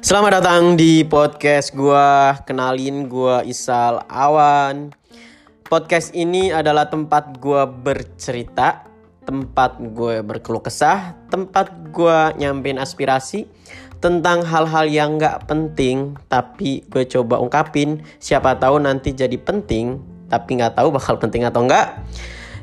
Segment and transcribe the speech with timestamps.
[0.00, 2.40] Selamat datang di podcast gua.
[2.48, 4.96] Kenalin gua Isal Awan.
[5.68, 8.88] Podcast ini adalah tempat gua bercerita,
[9.28, 13.44] tempat gue berkeluh kesah, tempat gua nyampein aspirasi
[14.00, 20.00] tentang hal-hal yang nggak penting tapi gue coba ungkapin siapa tahu nanti jadi penting
[20.32, 22.00] tapi nggak tahu bakal penting atau enggak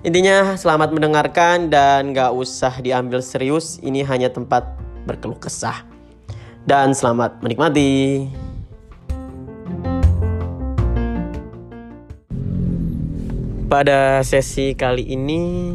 [0.03, 4.67] intinya selamat mendengarkan dan nggak usah diambil serius ini hanya tempat
[5.07, 5.87] berkeluh kesah
[6.67, 8.27] dan selamat menikmati.
[13.71, 15.73] Pada sesi kali ini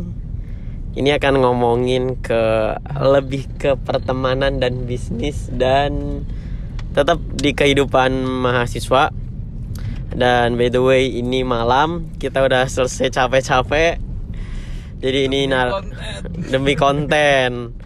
[0.92, 6.22] ini akan ngomongin ke lebih ke pertemanan dan bisnis dan
[6.92, 9.08] tetap di kehidupan mahasiswa.
[10.12, 14.07] Dan by the way ini malam kita udah selesai capek-capek.
[14.98, 15.86] Jadi ini nar
[16.50, 17.78] demi konten.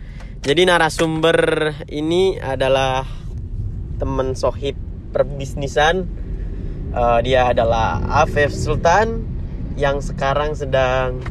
[0.42, 1.38] Jadi narasumber
[1.92, 3.04] ini adalah
[4.00, 4.74] teman sohib
[5.12, 6.08] perbisnisan.
[6.92, 9.24] Uh, dia adalah Afif Sultan
[9.76, 11.24] yang sekarang sedang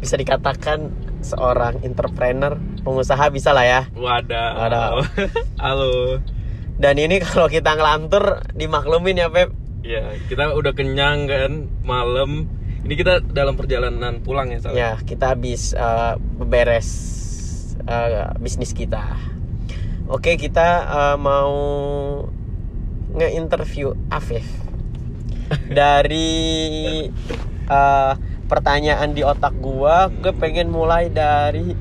[0.00, 3.80] bisa dikatakan seorang entrepreneur, pengusaha bisa lah ya.
[3.96, 4.48] Wadah.
[4.60, 4.88] Wadah.
[5.64, 6.20] Halo.
[6.78, 9.50] Dan ini kalau kita ngelantur dimaklumin ya Pep.
[9.82, 12.46] Ya, kita udah kenyang kan malam.
[12.86, 14.72] Ini kita dalam perjalanan pulang ya, Sal?
[14.74, 16.88] Ya, kita habis uh, beres
[17.84, 19.02] uh, bisnis kita.
[20.08, 21.52] Oke, kita uh, mau
[23.18, 24.46] nge-interview Afif
[25.78, 27.08] dari
[27.68, 28.12] uh,
[28.48, 31.76] pertanyaan di otak gua, gue pengen mulai dari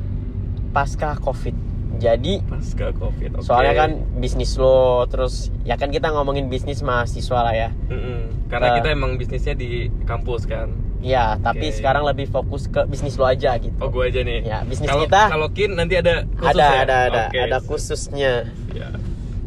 [0.75, 1.67] pasca covid.
[1.97, 3.41] Jadi Pasca Covid.
[3.41, 3.41] oke.
[3.41, 7.69] soalnya kan bisnis lo, terus ya kan kita ngomongin bisnis mahasiswa lah ya.
[7.89, 8.45] Mm-mm.
[8.53, 10.69] Karena Uh, kita emang bisnisnya di kampus kan.
[10.97, 11.77] Ya, tapi Oke.
[11.77, 13.77] sekarang lebih fokus ke bisnis lo aja gitu.
[13.77, 14.41] Oh, gue aja nih.
[14.43, 16.81] Ya, bisnis Kalau- kita- Kalau Kin nanti ada khusus ada, ya?
[16.83, 17.37] ada, ada, Oke.
[17.37, 18.33] ada khususnya.
[18.73, 18.87] Ya.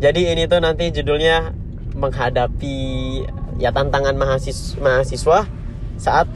[0.01, 1.51] Jadi ini tuh nanti judulnya
[1.93, 2.77] menghadapi
[3.59, 5.39] ya tantangan mahasiswa, mahasiswa
[5.99, 6.31] saat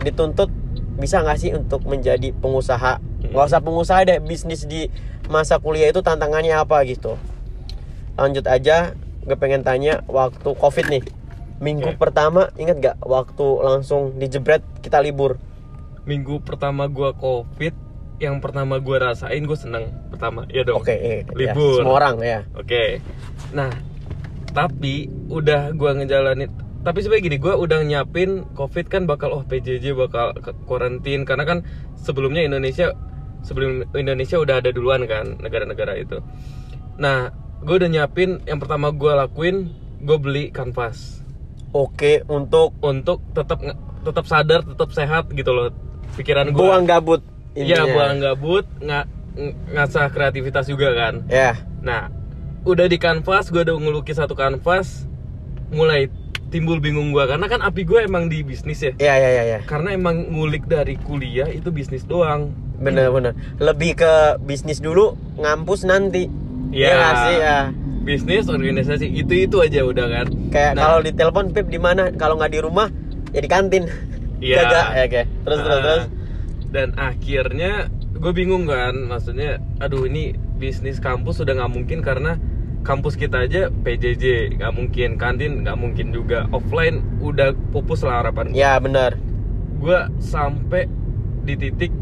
[0.00, 0.52] dituntut
[0.94, 3.00] bisa nggak sih untuk menjadi pengusaha?
[3.24, 4.86] Nggak usah pengusaha deh, bisnis di
[5.26, 7.16] masa kuliah itu tantangannya apa gitu.
[8.14, 8.92] Lanjut aja,
[9.24, 11.02] gue pengen tanya waktu covid nih,
[11.62, 12.00] minggu Oke.
[12.00, 15.38] pertama inget gak waktu langsung dijebret kita libur?
[16.04, 17.72] Minggu pertama gua Covid,
[18.18, 20.44] yang pertama gua rasain gue seneng pertama.
[20.52, 20.82] Ya dong.
[20.82, 21.80] Oke, eh, ya, Libur.
[21.80, 22.40] semua orang ya.
[22.58, 23.00] Oke.
[23.56, 23.72] Nah,
[24.52, 26.52] tapi udah gua ngejalanin
[26.84, 30.36] tapi sebenarnya gini, gua udah nyiapin COVID kan bakal oh PJJ bakal
[30.68, 31.58] karantin karena kan
[31.96, 32.92] sebelumnya Indonesia
[33.40, 36.20] sebelum Indonesia udah ada duluan kan negara-negara itu.
[37.00, 37.32] Nah,
[37.64, 39.72] gue udah nyiapin yang pertama gua lakuin
[40.04, 41.23] gue beli kanvas
[41.74, 43.58] Oke, untuk untuk tetap
[44.06, 45.74] tetap sadar, tetap sehat gitu loh
[46.14, 46.60] pikiran gue.
[46.62, 47.18] buang gabut.
[47.58, 49.04] Iya, buang gabut, nggak
[49.34, 51.26] ng- ngasah kreativitas juga kan.
[51.26, 51.58] Ya.
[51.82, 52.14] Nah,
[52.62, 55.10] udah di kanvas, gue udah ngelukis satu kanvas,
[55.74, 56.06] mulai
[56.54, 58.94] timbul bingung gue karena kan api gue emang di bisnis ya.
[58.94, 59.60] Iya iya iya ya.
[59.66, 62.54] Karena emang ngulik dari kuliah itu bisnis doang.
[62.78, 63.34] Bener bener.
[63.58, 64.12] Lebih ke
[64.46, 66.30] bisnis dulu, ngampus nanti.
[66.70, 66.94] Iya.
[66.94, 67.58] Nggak sih ya.
[68.04, 70.26] Bisnis, organisasi itu itu aja udah kan.
[70.52, 72.12] Kayak Nah, kalau di telepon Pip di mana?
[72.12, 72.92] Kalau nggak di rumah,
[73.32, 73.88] ya di kantin.
[74.44, 74.60] Iya.
[74.94, 75.22] Ya, oke.
[75.24, 76.04] Terus terus ah, terus.
[76.68, 77.72] Dan akhirnya
[78.12, 82.36] gue bingung kan, maksudnya, aduh ini bisnis kampus udah nggak mungkin karena
[82.84, 88.52] kampus kita aja PJJ nggak mungkin, kantin nggak mungkin juga, offline udah pupus lah harapan
[88.52, 88.60] gue.
[88.60, 89.16] Ya bener.
[89.74, 90.88] gue sampai
[91.44, 91.92] di titik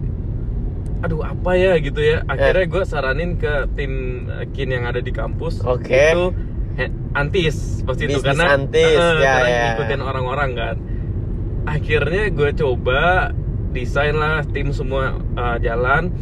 [1.03, 1.77] aduh apa ya?
[1.83, 2.23] Gitu ya.
[2.31, 5.61] Akhirnya gue saranin ke tim eh, kin yang ada di kampus.
[5.67, 5.91] Oke.
[5.91, 6.25] itu
[7.13, 8.21] antis pasti itu.
[8.25, 9.63] Karena antis, eh, ya, karena ya.
[9.77, 10.77] ngikutin orang-orang kan.
[11.69, 13.31] Akhirnya gue coba
[13.73, 16.13] desain lah tim semua eh, jalan.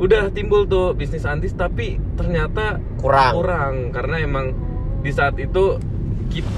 [0.00, 3.32] Udah timbul tuh bisnis antis tapi ternyata Kurang.
[3.36, 3.74] kurang.
[3.92, 4.56] Karena emang
[5.04, 5.76] di saat itu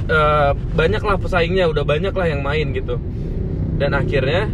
[0.09, 2.97] eh, banyak lah pesaingnya udah banyak lah yang main gitu.
[3.77, 4.47] Dan akhirnya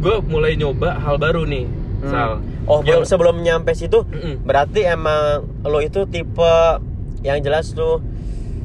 [0.00, 1.79] gue mulai nyoba hal baru nih.
[2.02, 4.40] Sal Oh Yang- belum sebelum nyampe situ, Mm-mm.
[4.40, 6.54] berarti emang lo itu tipe
[7.20, 8.00] yang jelas tuh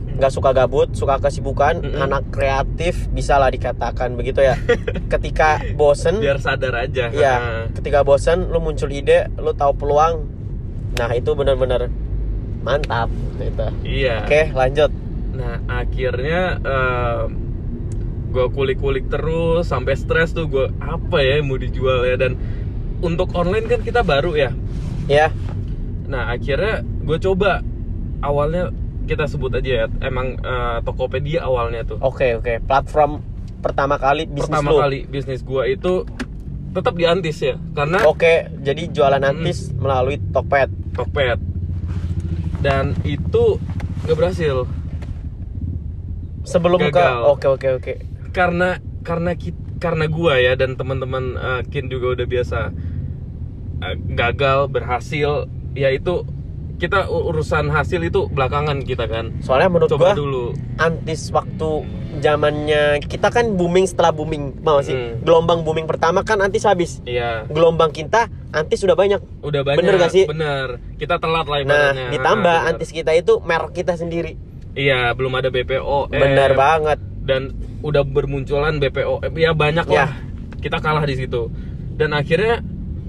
[0.08, 2.00] nggak suka gabut, suka kesibukan, Mm-mm.
[2.00, 4.56] anak kreatif bisa lah dikatakan begitu ya.
[5.12, 7.36] ketika bosen, biar sadar aja Iya,
[7.74, 10.24] ketika bosan lu muncul ide, lu tahu peluang.
[10.96, 11.92] Nah, itu benar-benar
[12.62, 13.68] mantap gitu.
[13.84, 14.90] iya Oke, lanjut.
[15.30, 16.56] nah akhirnya
[18.28, 22.36] gue kulik-kulik terus sampai stres tuh gue apa ya yang mau dijual ya dan
[23.06, 24.52] untuk online kan kita baru ya
[25.06, 25.30] Ya.
[26.06, 27.62] Nah akhirnya gue coba
[28.20, 28.74] awalnya
[29.06, 32.58] kita sebut aja ya emang eh, Tokopedia awalnya tuh Oke, oke.
[32.60, 33.22] Platform
[33.62, 34.78] pertama kali bisnis pertama lu.
[34.80, 36.06] kali bisnis gue itu
[36.72, 40.74] tetap di Antis ya karena Oke, jadi jualan antis melalui Tokped.
[40.92, 41.40] Tokped
[42.60, 43.62] dan itu
[44.04, 44.66] nggak berhasil
[46.44, 47.26] Sebelum ke Gagal.
[47.26, 47.94] Oke, oke, oke.
[48.30, 52.60] karena karena kit- karena gua ya dan teman-teman eh, kin juga udah biasa
[54.10, 56.24] gagal berhasil ya itu
[56.76, 59.32] kita urusan hasil itu belakangan kita kan.
[59.40, 60.46] Soalnya menurut coba gua dulu.
[60.76, 61.88] antis waktu
[62.20, 64.92] zamannya kita kan booming setelah booming mau sih?
[64.92, 65.24] Hmm.
[65.24, 67.00] gelombang booming pertama kan antis habis.
[67.06, 67.48] Iya.
[67.48, 69.24] Gelombang kita antis sudah banyak.
[69.40, 70.28] Udah banyak Bener gak sih?
[70.28, 70.84] bener.
[70.96, 72.08] Kita telat lah nah ibaratnya.
[72.12, 72.72] ditambah Ah, bener.
[72.76, 74.36] antis kita itu merek kita sendiri.
[74.76, 77.00] Iya belum ada BPO benar banget.
[77.24, 79.96] Dan udah bermunculan BPO ya banyak Ya.
[79.98, 80.12] lah.
[80.60, 81.48] Kita kalah di situ.
[81.96, 82.60] Dan akhirnya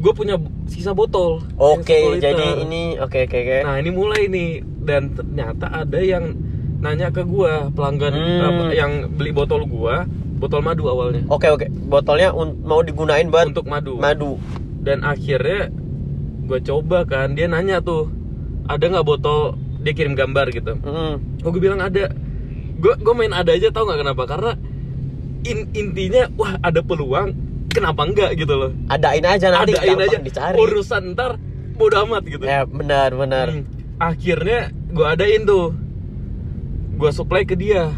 [0.06, 1.42] gue punya sisa botol.
[1.58, 2.30] Oke 10 liter.
[2.30, 3.58] jadi ini oke oke oke.
[3.66, 4.50] Nah ini mulai nih
[4.80, 6.30] dan ternyata ada yang
[6.78, 8.70] nanya ke gua pelanggan Hmm.
[8.70, 10.06] yang beli botol gua
[10.36, 11.26] botol madu awalnya.
[11.26, 13.98] Oke oke botolnya un- mau digunain buat untuk madu.
[13.98, 14.38] madu.
[14.78, 15.74] Dan akhirnya
[16.46, 18.06] gue coba kan dia nanya tuh
[18.64, 19.58] ada nggak botol?
[19.82, 20.78] Dia kirim gambar gitu.
[20.78, 21.18] Hmm.
[21.42, 22.14] oh gue bilang ada.
[22.76, 24.22] Gue gue main ada aja tau nggak kenapa?
[24.24, 24.52] Karena
[25.42, 27.34] in- intinya wah ada peluang
[27.76, 28.70] kenapa enggak gitu loh.
[28.88, 30.18] Adain aja nanti adain aja.
[30.18, 30.56] dicari.
[30.56, 31.36] Urusan ntar
[31.76, 32.42] bodo amat gitu.
[32.42, 33.52] Ya benar benar.
[33.52, 33.68] Hmm.
[33.96, 35.76] akhirnya gue adain tuh.
[36.96, 37.92] Gue supply ke dia.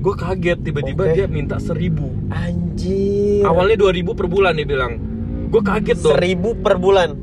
[0.00, 1.14] Gue kaget tiba-tiba Oke.
[1.14, 2.10] dia minta seribu.
[2.30, 3.46] Anjir.
[3.46, 4.92] Awalnya 2000 per bulan dia bilang.
[5.50, 7.14] Gue kaget dong seribu per bulan?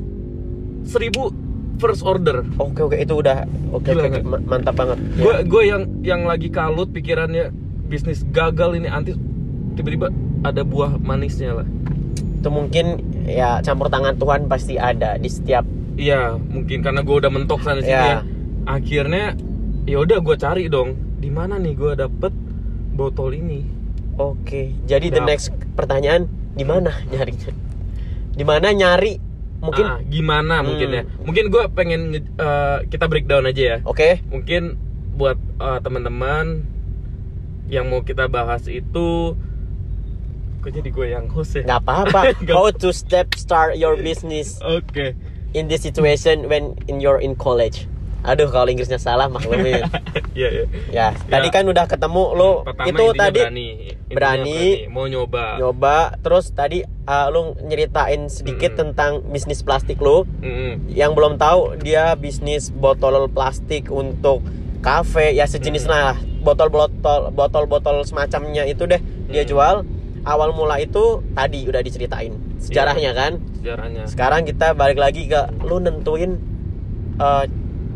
[0.84, 1.28] Seribu
[1.76, 2.44] first order.
[2.56, 4.24] Oke oke itu udah oke nggak?
[4.24, 4.96] ma- mantap banget.
[5.16, 5.44] Gue Ya.
[5.44, 7.52] gue yang yang lagi kalut pikirannya
[7.88, 9.16] bisnis gagal ini anti
[9.74, 11.68] tiba-tiba ada buah manisnya lah
[12.34, 12.86] itu mungkin
[13.24, 17.80] ya campur tangan Tuhan pasti ada di setiap iya mungkin karena gue udah mentok sana
[17.80, 18.04] sini Ya.
[18.08, 18.20] ya.
[18.64, 19.34] akhirnya
[19.84, 22.30] ya udah gue cari dong di mana nih gue dapet
[22.92, 23.66] botol ini
[24.14, 25.28] oke jadi the Nah.
[25.28, 27.50] next pertanyaan di mana nyarinya
[28.30, 29.18] di mana nyari
[29.58, 30.96] mungkin Ah, gimana mungkin Hmm.
[30.96, 34.78] ya mungkin gue pengen nge- eh, kita breakdown aja ya oke mungkin
[35.12, 36.62] buat eh, teman-teman
[37.66, 39.34] yang mau kita bahas itu
[40.58, 42.20] kok jadi gue yang host ya nggak apa-apa
[42.54, 45.14] how to step start your business oke
[45.50, 47.86] in this situation when in your in college
[48.20, 49.86] aduh kalau Inggrisnya salah maklumin
[50.34, 53.68] Iya ya ya tadi kan udah ketemu lo pertama itu tadi berani.
[53.88, 54.62] Intinya berani.
[54.86, 58.80] mau nyoba nyoba terus tadi uh, lu nyeritain sedikit Mm-mm.
[58.84, 60.90] tentang bisnis plastik lu Mm-mm.
[60.90, 64.42] yang belum tahu dia bisnis botol plastik untuk
[64.78, 65.92] kafe ya sejenis Hmm.
[65.92, 69.48] lah botol botol botol botol semacamnya itu deh dia Hmm.
[69.48, 69.74] jual
[70.28, 73.32] awal mula itu tadi udah diceritain sejarahnya kan?
[73.58, 74.04] sejarahnya.
[74.04, 76.36] Sekarang kita balik lagi ke lu nentuin
[77.16, 77.48] uh,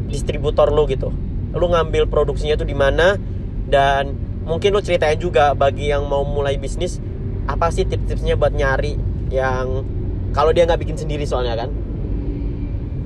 [0.09, 1.13] distributor lu gitu.
[1.53, 3.21] Lu ngambil produksinya tuh di mana
[3.69, 4.17] dan
[4.49, 6.99] mungkin lu ceritain juga bagi yang mau mulai bisnis
[7.45, 8.97] apa sih tips-tipsnya buat nyari
[9.29, 9.85] yang
[10.33, 11.71] kalau dia nggak bikin sendiri soalnya kan?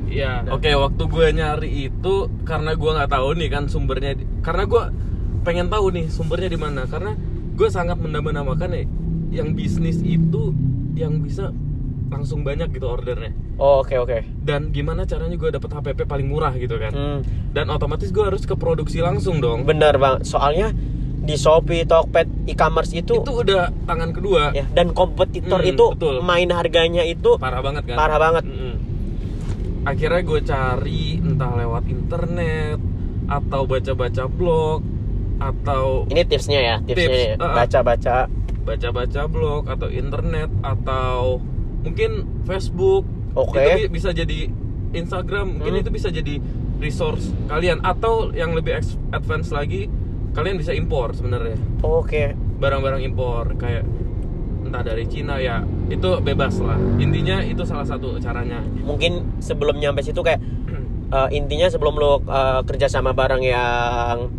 [0.07, 2.15] Iya, oke waktu gue nyari itu
[2.47, 4.83] karena gue nggak tahu nih kan sumbernya, karena gue
[5.43, 7.19] pengen tahu nih sumbernya di mana, karena
[7.59, 8.87] gue sangat mendambakan ya
[9.29, 10.55] yang bisnis itu
[10.95, 11.51] yang bisa
[12.07, 14.23] langsung banyak gitu ordernya, oh, oke oke.
[14.39, 17.21] Dan gimana caranya gue dapet HPP paling murah gitu kan, Hmm,
[17.51, 20.23] dan otomatis gue harus ke produksi langsung dong, bener bang.
[20.23, 20.71] Soalnya
[21.19, 26.15] di Shopee, Tokped, e-commerce itu, itu udah tangan kedua, ya dan kompetitor Hmm, itu betul.
[26.23, 28.45] main harganya itu parah banget kan, parah banget.
[28.47, 28.75] Mm-mm.
[29.83, 32.79] Akhirnya gue cari entah lewat internet
[33.27, 34.81] atau baca-baca blog
[35.37, 37.35] atau ini tipsnya ya tipsnya Tips, ya.
[37.37, 37.55] uh-uh.
[37.55, 38.17] baca-baca
[38.67, 41.39] baca-baca blog atau internet atau
[41.81, 43.07] mungkin Facebook.
[43.33, 43.61] Oke.
[43.61, 44.49] itu bi- bisa jadi
[44.93, 45.83] Instagram mungkin Hmm.
[45.85, 46.41] itu bisa jadi
[46.77, 47.79] resource kalian.
[47.81, 48.81] Atau yang lebih
[49.11, 49.87] advance lagi
[50.33, 51.55] kalian bisa impor sebenarnya.
[51.81, 52.33] Oke.
[52.57, 53.85] Barang-barang impor kayak
[54.65, 56.75] entah dari Cina ya itu bebas lah.
[56.97, 58.65] Intinya itu salah satu caranya.
[58.83, 60.41] Mungkin sebelum nyampe situ kayak
[61.13, 64.33] eh, intinya sebelum lo eh, kerja sama barang yang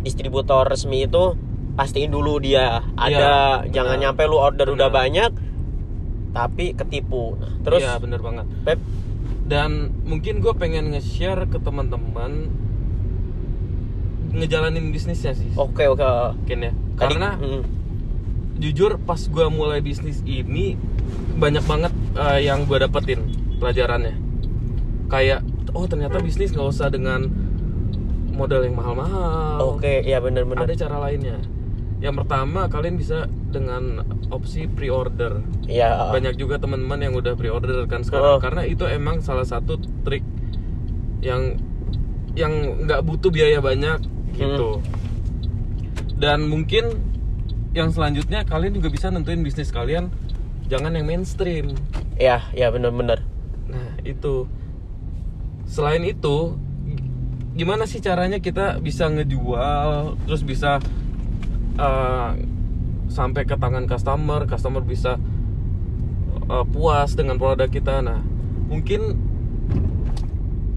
[0.00, 1.32] distributor resmi itu
[1.74, 4.02] pastiin dulu dia ada Iya, jangan benar.
[4.14, 4.98] nyampe lu order udah Benar.
[5.00, 5.30] banyak
[6.30, 7.34] tapi ketipu.
[7.34, 7.82] Nah, terus?
[7.82, 8.46] Iya bener banget.
[8.62, 8.78] Pep?
[9.44, 9.70] Dan
[10.02, 12.48] mungkin gue pengen nge-share ke teman-teman
[14.34, 15.50] ngejalanin bisnisnya sih.
[15.54, 16.02] Oke oke.
[16.34, 16.72] Mungkin ya.
[16.72, 17.62] Tadi- karena mm,
[18.58, 20.74] jujur pas gue mulai bisnis ini
[21.38, 23.20] banyak banget eh, yang gue dapetin
[23.58, 24.14] pelajarannya.
[25.06, 27.30] Kayak oh ternyata bisnis nggak usah dengan
[28.34, 29.78] modal yang mahal-mahal.
[29.78, 31.38] Oke ya bener-bener ada cara lainnya
[32.04, 35.40] yang pertama kalian bisa dengan opsi pre-order.
[35.64, 38.36] Ya banyak juga teman-teman yang udah pre-order kan sekarang.
[38.36, 38.40] Oh.
[38.44, 40.20] karena itu emang salah satu trik
[41.24, 41.56] yang
[42.36, 44.04] yang nggak butuh biaya banyak
[44.36, 44.84] gitu.
[44.84, 46.20] Hmm.
[46.20, 47.00] dan mungkin
[47.72, 50.12] yang selanjutnya kalian juga bisa nentuin bisnis kalian.
[50.68, 51.72] Jangan yang mainstream.
[52.20, 53.24] Ya ya bener-bener
[53.64, 54.44] nah itu.
[55.64, 56.60] Selain itu
[57.56, 60.84] gimana sih caranya kita bisa ngejual terus bisa
[61.78, 62.36] uh,
[63.10, 65.20] sampai ke tangan customer customer bisa
[66.48, 68.00] uh, puas dengan produk kita.
[68.02, 68.20] Nah
[68.68, 69.18] mungkin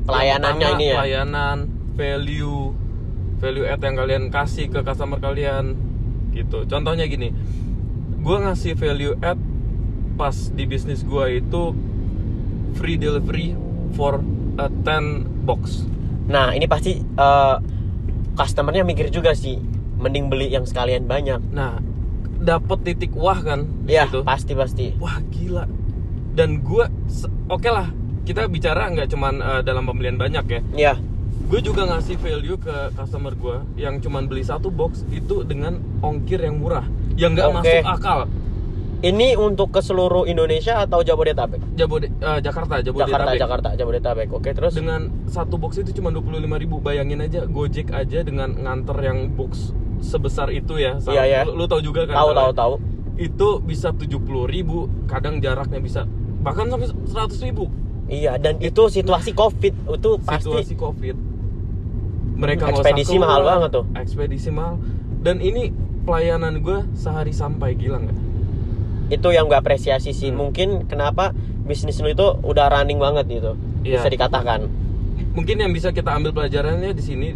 [0.07, 0.95] pelayanannya pertama, ini ya?
[1.01, 1.57] pelayanan
[1.97, 2.75] value
[3.37, 5.77] value add yang kalian kasih ke customer kalian
[6.33, 6.65] gitu.
[6.69, 7.33] Contohnya gini
[8.17, 9.39] gue ngasih value add
[10.17, 11.77] pas di bisnis gue itu
[12.75, 13.53] free delivery
[13.93, 14.21] for
[14.57, 15.85] a 10 box.
[16.27, 17.55] Nah ini pasti eh,
[18.37, 21.41] customernya mikir juga sih mending beli yang sekalian banyak.
[21.53, 21.81] Nah
[22.37, 24.21] dapat titik wah kan ya situ.
[24.23, 24.85] pasti pasti.
[25.01, 25.65] Wah gila.
[26.37, 26.85] Dan gue
[27.49, 27.89] oke lah
[28.23, 30.61] kita bicara nggak cuman eh, dalam pembelian banyak ya.
[30.75, 30.93] Ya
[31.47, 36.43] gue juga ngasih value ke customer gue yang cuman beli satu box itu dengan ongkir
[36.43, 36.83] yang murah
[37.15, 37.57] yang nggak Oke.
[37.63, 38.19] masuk akal.
[38.97, 41.61] Ini untuk ke seluruh Indonesia atau Jabodetabek?
[41.77, 43.37] Jabode eh, Jakarta Jakarta Jabodetabek.
[43.37, 44.29] Jakarta Jabodetabek.
[44.33, 44.73] Oke terus?
[44.73, 46.81] Dengan satu box itu cuma 25.000 ribu.
[46.81, 51.39] Bayangin aja Gojek aja dengan nganter yang box sebesar itu ya Iya, iya.
[51.43, 52.73] lu, lu tahu juga kan tahu tahu tahu.
[53.17, 54.13] itu bisa 70.000
[54.45, 56.05] ribu kadang jaraknya bisa
[56.39, 57.65] bahkan sampai 100.000 ribu.
[58.07, 61.17] Iya dan itu situasi covid itu pasti situasi covid.
[62.37, 63.85] Mereka Ekspedisi mahal banget tuh.
[63.93, 64.77] ekspedisi mahal.
[65.19, 65.73] Dan ini
[66.05, 68.17] pelayanan gue sehari sampai gila nggak?
[69.09, 70.29] Itu yang gue apresiasi sih.
[70.29, 70.45] Hmm.
[70.45, 71.33] mungkin kenapa
[71.65, 73.99] bisnis lu itu udah running banget gitu Iya.
[73.99, 74.69] bisa dikatakan.
[75.33, 77.29] Mungkin yang bisa kita ambil pelajarannya di sini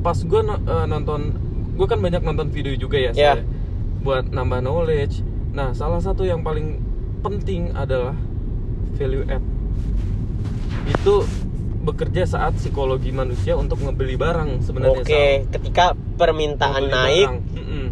[0.00, 0.40] pas gue
[0.88, 1.36] nonton
[1.78, 3.46] gue kan banyak nonton video juga ya soalnya,
[4.00, 5.22] buat nambah knowledge.
[5.48, 6.82] Nah salah satu yang paling
[7.20, 8.18] penting adalah
[8.94, 9.42] value add.
[10.88, 11.22] Itu
[11.78, 15.48] bekerja saat psikologi manusia untuk ngebeli barang sebenarnya oke Sal.
[15.48, 17.30] ketika permintaan Ngebeli naik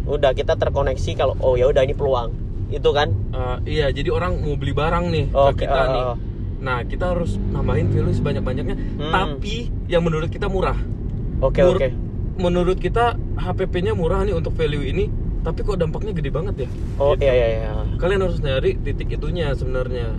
[0.05, 2.29] udah kita terkoneksi kalau oh ya udah ini peluang.
[2.67, 3.09] Itu kan?
[3.31, 6.03] Uh, iya jadi orang mau beli barang nih Oke, ke kita oh, nih.
[6.05, 6.15] oh.
[6.57, 9.13] nah kita harus nambahin value sebanyak banyaknya Hmm.
[9.13, 10.75] tapi yang menurut kita murah.
[11.39, 11.89] Oke Menur- oke
[12.37, 15.05] menurut kita HPP-nya murah nih untuk value ini
[15.39, 17.23] tapi kok dampaknya gede banget ya oh Gitu.
[17.23, 20.11] iya iya iya kalian harus nyari titik itunya sebenarnya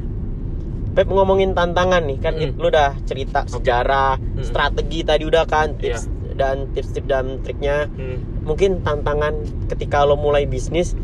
[0.89, 2.59] Pep ngomongin tantangan nih kan Mm.
[2.59, 4.43] lu udah cerita sejarah Mm.
[4.43, 5.95] strategi tadi udah kan Iya.
[5.95, 6.03] tips
[6.35, 8.19] dan tips-tips dan triknya Hmm.
[8.43, 9.35] mungkin tantangan
[9.69, 10.95] ketika lo mulai bisnis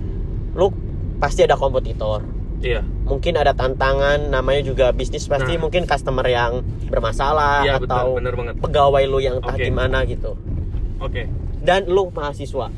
[0.53, 0.71] lu
[1.17, 2.23] pasti ada kompetitor
[2.61, 5.61] iya mungkin ada tantangan namanya juga bisnis pasti Nah.
[5.61, 9.63] mungkin customer yang bermasalah iya atau benar banget pegawai lu yang entah Oke.
[9.65, 10.39] gimana gitu
[11.05, 11.23] oke.
[11.61, 12.69] Dan lu mahasiswa.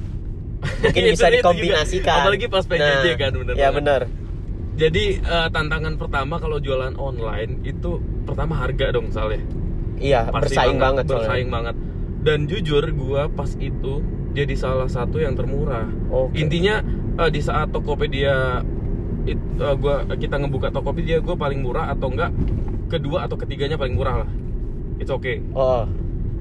[0.57, 2.17] Mungkin Itu- bisa dikombinasikan.
[2.21, 3.75] apalagi pas PJJ Nah, kan bener ya banget.
[3.77, 4.01] bener.
[4.77, 9.41] Jadi eh, tantangan pertama kalau jualan online itu pertama harga dong soalnya
[9.97, 11.25] iya Pasti bersaing banget, soalnya.
[11.25, 11.77] bersaing banget.
[12.21, 15.89] Dan jujur gua pas itu jadi salah satu yang termurah.
[16.11, 16.37] Oke.
[16.37, 16.85] intinya
[17.17, 18.61] eh, di saat Tokopedia
[19.25, 22.29] it, eh, gua kita ngebuka Tokopedia gua paling murah atau enggak
[22.87, 24.31] kedua atau ketiganya paling murah lah.
[24.99, 25.41] It's okay.
[25.53, 25.89] Oh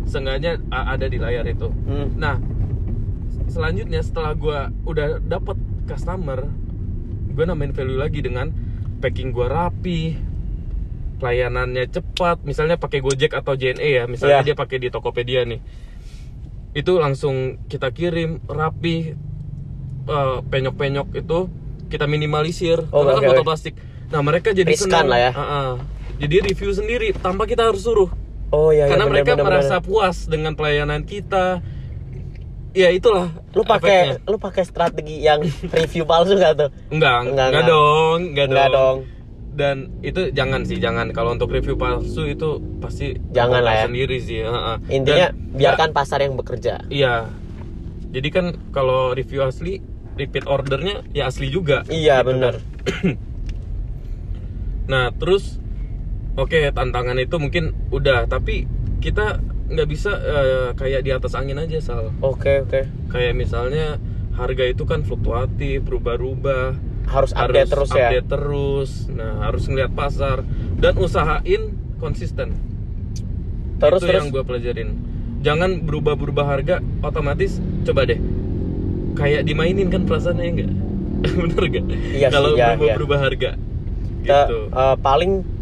[0.06, 2.16] seenggaknya ada di layar itu hmm.
[2.16, 2.38] nah
[3.48, 6.50] selanjutnya setelah gua udah dapet customer
[7.34, 8.50] gua nambahin value lagi dengan
[9.02, 10.18] packing gua rapi
[11.16, 14.48] pelayanannya cepat misalnya pakai Gojek atau JNE ya misalnya Iya.
[14.52, 15.60] dia pakai di Tokopedia nih
[16.76, 19.16] itu langsung kita kirim rapi
[20.06, 21.40] eh, penyok-penyok itu
[21.88, 23.74] kita minimalisir Oh, karena kan oke, botol plastik
[24.12, 25.32] nah mereka jadi Riskan senang lah ya.
[25.34, 25.72] Ah-ah.
[26.20, 28.12] jadi review sendiri tanpa kita harus suruh
[28.56, 29.84] oh iya iya, karena bener, mereka bener, merasa bener.
[29.84, 31.60] puas dengan pelayanan kita
[32.72, 37.48] ya itulah lu pakai lu pakai strategi yang review palsu gak tuh enggak Enggak, enggak,
[37.50, 37.66] enggak.
[37.66, 38.76] dong enggak, Enggak dong.
[38.76, 38.98] dong.
[39.56, 43.84] dan itu jangan sih jangan kalau untuk review palsu itu pasti Jangan lah ya.
[43.86, 44.44] sendiri sih
[44.90, 47.32] intinya Dan- biarkan pasar yang bekerja iya
[48.12, 49.80] jadi kan kalau review asli
[50.16, 52.56] repeat ordernya ya asli juga iya Gitu kan.
[54.86, 55.58] nah terus
[56.36, 58.68] oke tantangan itu mungkin udah tapi
[59.00, 62.14] kita nggak bisa eh, kayak di atas angin aja sal.
[62.22, 62.86] Oke oke.
[63.10, 63.98] Kayak misalnya
[64.38, 68.10] harga itu kan fluktuatif berubah-ubah harus update terus ya?
[68.10, 68.92] update terus.
[69.10, 70.46] Nah harus ngeliat pasar.
[70.78, 72.54] Dan usahain konsisten.
[73.82, 74.20] Terus itu terus?
[74.22, 74.90] yang gue pelajarin.
[75.42, 78.20] Jangan berubah-berubah harga otomatis coba deh.
[79.16, 80.72] Kayak dimainin kan perasaannya enggak
[81.42, 83.52] bener gak Iya kalau iya, berubah-berubah harga.
[84.26, 84.60] Gitu.
[84.74, 85.55] eh, paling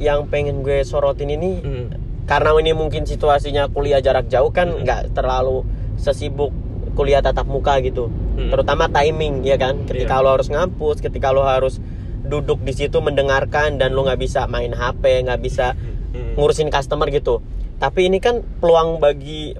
[0.00, 1.86] yang pengen gue sorotin ini Hmm.
[2.24, 4.82] karena ini mungkin situasinya kuliah jarak jauh kan Hmm.
[4.82, 5.62] nggak terlalu
[5.94, 6.50] sesibuk
[6.92, 8.48] kuliah tatap muka gitu Hmm.
[8.48, 10.24] terutama timing ya kan ketika Iya.
[10.24, 11.76] lo harus ngampus ketika lo harus
[12.22, 15.76] duduk di situ mendengarkan dan lo nggak bisa main HP nggak bisa
[16.10, 16.34] Hmm.
[16.34, 17.44] ngurusin customer gitu
[17.76, 19.52] tapi ini kan peluang bagi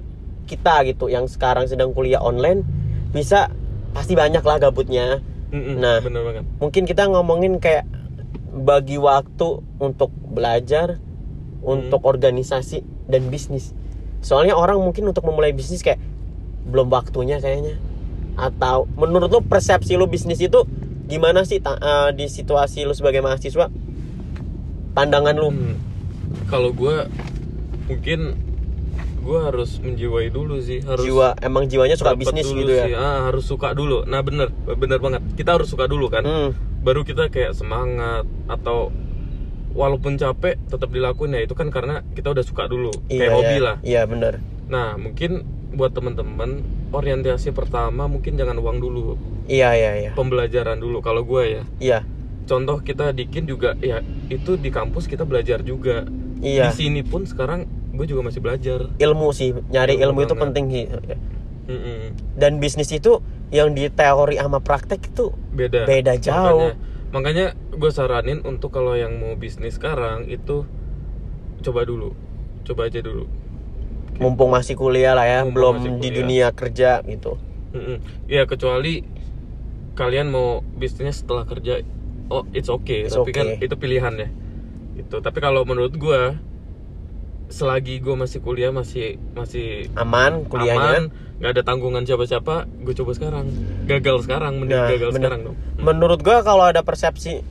[0.43, 2.65] kita gitu yang sekarang sedang kuliah online
[3.09, 3.53] bisa
[3.91, 5.21] pasti banyak lah gabutnya
[5.51, 5.99] Mm-mm, Nah.
[5.99, 7.83] bener banget mungkin kita ngomongin kayak
[8.51, 10.99] bagi waktu untuk belajar
[11.63, 13.71] untuk organisasi dan bisnis.
[14.21, 16.01] Soalnya orang mungkin untuk memulai bisnis kayak
[16.67, 17.79] belum waktunya kayaknya.
[18.35, 20.67] Atau menurut lu persepsi lu bisnis itu
[21.07, 23.71] gimana sih eh, di situasi lu sebagai mahasiswa?
[24.91, 25.49] Pandangan lu?
[25.51, 25.75] Hmm.
[26.47, 27.11] kalau gue
[27.91, 28.39] mungkin
[29.21, 32.85] gue harus menjiwai dulu sih harus jiwa emang jiwanya suka bisnis dulu gitu ya?
[32.87, 32.93] sih.
[32.97, 34.07] ah, harus suka dulu.
[34.09, 35.21] Nah bener bener banget.
[35.37, 36.23] Kita harus suka dulu kan.
[36.25, 36.49] Hmm,
[36.81, 38.93] baru kita kayak semangat atau
[39.73, 41.41] walaupun capek tetap dilakuin ya.
[41.43, 42.91] Itu kan karena kita udah suka dulu.
[43.07, 43.61] Iya kayak hobi iya.
[43.63, 43.75] lah.
[43.81, 44.33] Iya bener.
[44.69, 49.15] Nah mungkin buat teman-teman orientasi pertama mungkin jangan uang dulu.
[49.47, 50.11] Iya iya iya.
[50.13, 51.63] Pembelajaran dulu kalau gue ya.
[51.79, 51.99] Iya.
[52.47, 56.03] Contoh kita dikin juga ya itu di kampus kita belajar juga.
[56.43, 56.71] Iya.
[56.71, 58.91] Di sini pun sekarang gue juga masih belajar.
[58.99, 60.85] Ilmu sih nyari Ilmu ilmu, itu penting sih.
[61.71, 62.35] Mm-mm.
[62.35, 63.21] dan bisnis itu
[63.53, 65.85] yang di teori sama praktek itu beda.
[65.85, 66.73] Beda jauh.
[66.73, 66.75] makanya,
[67.11, 70.63] gue saranin untuk kalau yang mau bisnis sekarang itu
[71.61, 72.15] coba dulu.
[72.63, 73.27] Coba aja dulu.
[74.21, 77.35] Mumpung masih kuliah lah ya Mumpung belum di dunia kerja gitu.
[77.71, 78.03] Mm-mm.
[78.27, 78.99] ya kecuali
[79.95, 81.83] kalian mau bisnisnya setelah kerja
[82.27, 83.07] oh it's okay.
[83.07, 83.63] It's tapi kan okay.
[83.63, 84.29] itu pilihan ya
[84.99, 86.35] itu tapi kalau menurut gue
[87.51, 90.79] selagi gue masih kuliah masih masih aman kuliahnya.
[90.79, 91.03] aman
[91.39, 93.47] nggak ada tanggungan siapa-siapa gue coba sekarang.
[93.87, 95.19] Gagal sekarang mending Nah, gagal bener.
[95.19, 97.41] sekarang dong menurut gua kalau ada persepsi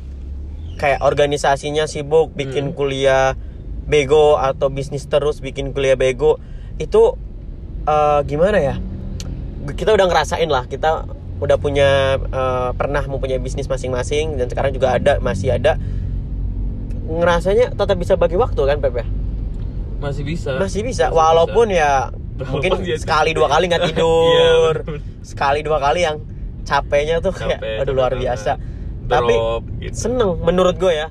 [0.76, 2.76] kayak organisasinya sibuk bikin Hmm.
[2.76, 3.34] kuliah
[3.84, 6.38] bego atau bisnis terus bikin kuliah bego
[6.76, 7.18] itu
[7.82, 8.74] eh, gimana ya?
[9.66, 11.04] Kita udah ngerasain lah kita
[11.36, 15.76] udah punya eh, pernah mempunyai bisnis masing-masing dan sekarang juga ada masih ada.
[17.02, 19.02] Ngerasanya tetap bisa bagi waktu kan Pepe
[20.00, 20.56] masih bisa.
[20.56, 22.08] Masih bisa Masih walaupun ya
[22.40, 24.74] Walaupun mungkin sekali dua kali nggak Iya, tidur.
[25.20, 26.16] sekali dua kali yang
[26.64, 28.52] capeknya tuh kayak Capek, aduh capek luar biasa.
[29.10, 29.94] tapi Drop, gitu.
[30.06, 31.10] seneng menurut gue ya